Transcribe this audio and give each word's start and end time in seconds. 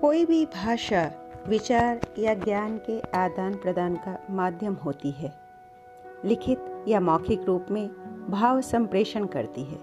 कोई 0.00 0.24
भी 0.24 0.46
भाषा, 0.46 1.10
विचार 1.48 2.00
या 2.18 2.34
ज्ञान 2.34 2.78
के 2.78 3.00
आदान 3.00 3.54
प्रदान 3.54 3.94
का 3.94 4.24
माध्यम 4.30 4.74
होती 4.74 5.10
है। 5.10 5.32
लिखित 6.24 6.84
या 6.88 7.00
मौखिक 7.00 7.44
रूप 7.44 7.66
में 7.70 7.88
भाव 8.30 8.60
संप्रेषण 8.60 9.26
करती 9.26 9.64
है। 9.64 9.78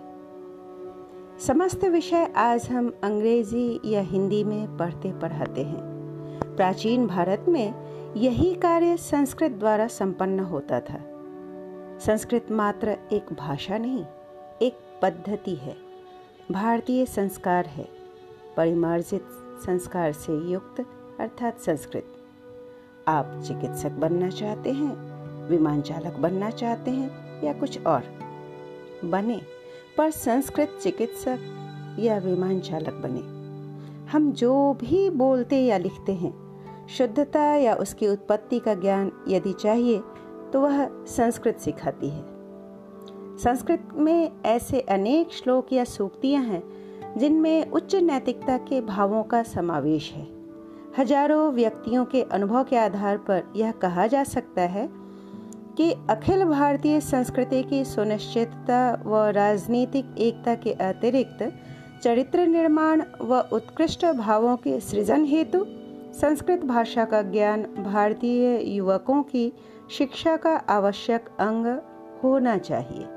समस्त 1.39 1.85
विषय 1.85 2.33
आज 2.35 2.69
हम 2.69 2.99
अंग्रेज़ी 3.03 3.79
या 3.85 4.01
हिंदी 4.01 4.43
में 4.43 4.77
पढ़ते 4.77 5.19
पढ़ाते 5.19 5.63
हैं। 5.63 5.79
प्राचीन 6.55 7.07
भारत 7.07 7.45
में 7.47 7.73
यही 8.17 8.55
कार्य 8.55 8.97
संस्कृत 8.97 9.51
द्वारा 9.51 9.87
संपन्न 9.87 10.39
होता 10.39 10.79
था। 10.79 10.99
संस्कृत 11.99 12.47
मात्र 12.51 12.97
एक 13.11 13.33
भाषा 13.33 13.77
नहीं, 13.77 14.05
एक 14.61 14.99
पद्धति 15.01 15.55
है। 15.55 15.75
भारतीय 16.51 17.05
संस्कार 17.05 17.65
है। 17.65 17.89
परिमार्जित 18.57 19.27
संस्कार 19.59 20.11
से 20.11 20.51
युक्त, 20.51 20.85
अर्थात 21.19 21.59
संस्कृत। 21.59 22.05
आप 23.07 23.43
चिकित्सक 23.47 23.91
बनना 23.91 24.29
चाहते 24.29 24.71
हैं, 24.71 24.95
विमान 25.49 25.81
चालक 25.81 26.15
बनना 26.15 26.49
चाहते 26.49 26.91
हैं, 26.91 27.41
या 27.43 27.53
कुछ 27.53 27.85
और? 27.85 28.03
बने, 29.05 29.41
पर 29.97 30.11
संस्कृत 30.11 30.79
चिकित्सक 30.81 31.39
या 31.99 32.17
विमान 32.17 32.59
चालक 32.59 32.93
बने। 32.93 33.19
हम 34.11 34.31
जो 34.31 34.73
भी 34.73 35.09
बोलते 35.09 35.57
या 35.57 35.77
लिखते 35.77 36.13
हैं, 36.13 36.45
शुद्धता 36.87 37.55
या 37.55 37.75
उसकी 37.75 38.07
उत्पत्ति 38.07 38.59
का 38.59 38.73
ज्ञान 38.73 39.11
यदि 39.27 39.53
चाहिए 39.53 39.99
तो 40.53 40.61
वह 40.61 41.05
संस्कृत 41.05 41.57
सिखाती 41.57 42.09
है। 42.09 42.23
संस्कृत 43.37 43.89
में 43.93 44.31
ऐसे 44.45 44.79
अनेक 44.79 45.31
श्लोक 45.31 45.73
या 45.73 45.83
सूक्तियाँ 45.83 46.43
हैं 46.43 46.84
जिनमें 47.17 47.71
उच्च 47.71 47.95
नैतिकता 47.95 48.57
के 48.57 48.81
भावों 48.81 49.23
का 49.23 49.41
समावेश 49.43 50.11
है। 50.11 50.27
हज़ारों 50.97 51.51
व्यक्तियों 51.53 52.05
के 52.05 52.21
अनुभव 52.23 52.63
के 52.63 52.77
आधार 52.77 53.17
पर 53.17 53.43
यह 53.55 53.71
कहा 53.71 54.07
जा 54.07 54.23
सकता 54.23 54.61
है 54.61 54.87
कि 55.77 55.91
अखिल 56.09 56.43
भारतीय 56.43 56.99
संस्कृति 57.01 57.61
की 57.63 57.83
सुनिश्चितता 57.85 58.79
व 59.05 59.23
राजनीतिक 59.29 60.15
एकता 60.17 60.55
के 60.55 60.73
अतिरिक्त 60.83 61.51
चरित्र 62.03 62.45
निर्माण 62.47 63.03
व 63.21 63.39
उत्कृष्ट 63.53 64.05
भावों 64.05 64.55
के 64.57 64.79
सृजन 64.79 65.25
हेतु 65.25 65.65
संस्कृत 66.19 66.63
भाषा 66.65 67.05
का 67.05 67.21
ज्ञान 67.21 67.63
भारतीय 67.85 68.61
युवकों 68.75 69.21
की 69.23 69.51
शिक्षा 69.91 70.35
का 70.37 70.55
आवश्यक 70.69 71.29
अंग 71.39 71.65
होना 72.23 72.57
चाहिए। 72.57 73.07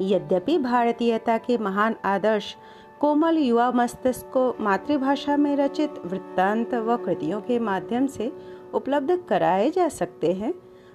यद्यपि 0.00 0.58
भारतीयता 0.58 1.38
के 1.38 1.58
महान 1.58 1.94
आदर्श 2.04 2.54
कोमल 3.00 3.38
युवा 3.38 3.70
मस्तिष्क 3.70 4.30
को 4.32 4.54
मातृभाषा 4.60 5.36
में 5.36 5.54
रचित 5.56 6.00
वृत्तांत 6.06 6.74
व 6.74 6.96
कृतियों 6.96 7.40
के 7.40 7.58
माध्यम 7.58 8.06
से 8.06 8.32
उपलब्ध 8.74 9.16
कराए 9.28 9.70
जा 9.70 9.88
सकते 9.88 10.32
हैं, 10.32 10.52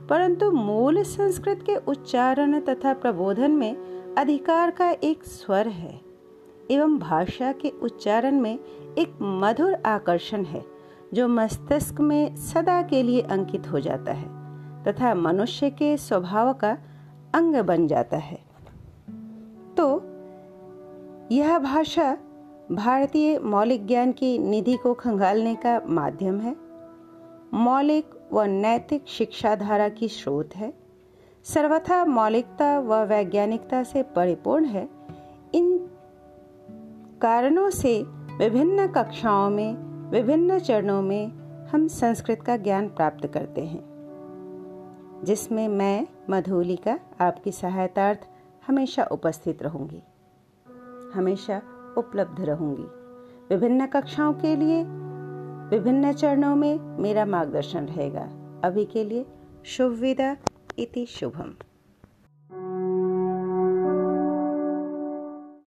परंतु 0.10 0.52
मूल 0.52 1.02
संस्कृत 1.04 1.64
के 1.66 1.76
उच्चारण 1.88 2.60
तथा 2.60 2.94
प्रबोधन 2.94 3.52
में 3.52 4.16
अधिकार 4.18 4.72
का 4.72 4.90
एक 5.04 5.24
स्वर 5.24 5.68
है, 5.68 6.00
एवं 6.72 6.98
भाषा 7.00 7.52
के 7.52 7.72
उच्चारण 7.84 8.40
में 8.42 8.54
एक 8.54 9.18
मधुर 9.22 9.78
आकर्षण 9.86 10.44
है, 10.46 10.64
जो 11.14 11.28
मस्तिष्क 11.28 12.00
में 12.02 12.36
सदा 12.36 12.82
के 12.82 13.04
लिए 13.04 13.22
अंकित 13.22 13.72
हो 13.72 13.80
जाता 13.80 14.12
है, 14.12 14.28
तथा 14.84 15.14
मनुष्य 15.16 15.70
के 15.70 15.96
स्वभाव 15.98 16.54
का 16.54 16.78
अंग 17.36 17.56
बन 17.56 17.88
जाता 17.88 18.18
है। 18.18 18.53
यह 21.34 21.60
भाषा 21.60 22.18
भारतीय 22.72 23.40
मौलिक 23.40 23.88
ज्ञान 23.88 24.12
की 24.12 24.38
निधि 24.38 24.78
को 24.78 24.94
खंगालने 24.94 25.56
का 25.56 25.82
माध्यम 25.88 26.40
है। 26.40 26.56
मौलिक 27.54 28.10
व 28.34 28.42
नैतिक 28.42 29.08
शिक्षा 29.08 29.56
धारा 29.56 29.90
की 29.90 30.08
स्रोत 30.08 30.56
है। 30.56 30.74
सर्वथा 31.44 32.06
मौलिकता 32.06 32.80
व 32.80 32.94
वैज्ञानिकता 32.94 33.84
से 33.84 34.04
परिपूर्ण 34.04 34.66
है। 34.66 34.90
इन 35.54 35.78
कारणों 37.22 37.70
से 37.70 38.04
विभिन्न 38.38 38.88
कक्षाओं 38.88 39.50
में, 39.50 39.76
विभिन्न 40.10 40.60
चरणों 40.60 41.02
में 41.02 41.28
हम 41.68 41.88
संस्कृत 41.88 42.42
का 42.42 42.58
ज्ञान 42.58 42.88
प्राप्त 42.88 43.28
करते 43.28 43.62
हैं, 43.62 43.84
जिसमें 45.24 45.68
मैं, 45.68 46.08
मधुलिका, 46.30 47.00
आपकी 47.22 47.52
सहायतार्थ 47.52 48.20
हमेशा 48.68 49.04
उपस्थित 49.04 49.64
रहूँगी। 49.64 50.04
हमेशा 51.14 51.62
उपलब्ध 51.98 52.42
रहूँगी। 52.42 52.84
विभिन्न 53.50 53.86
कक्षाओं 53.86 54.34
के 54.34 54.56
लिए, 54.56 54.84
विभिन्न 55.70 56.14
चरणों 56.14 56.56
में 56.56 56.80
मेरा 56.80 57.26
मार्गदर्शन 57.26 57.86
रहेगा। 57.86 58.30
अभी 58.64 58.86
के 58.86 59.04
लिए 59.04 59.26
शुभ 59.66 59.92
विदा 59.92 60.38
इति 60.80 61.06
शुभम। 61.06 61.54